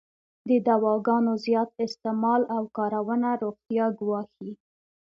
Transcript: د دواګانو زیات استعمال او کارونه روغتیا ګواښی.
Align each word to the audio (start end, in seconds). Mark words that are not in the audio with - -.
د 0.49 0.51
دواګانو 0.67 1.31
زیات 1.45 1.69
استعمال 1.85 2.41
او 2.55 2.63
کارونه 2.77 3.29
روغتیا 3.41 3.85
ګواښی. 3.99 4.51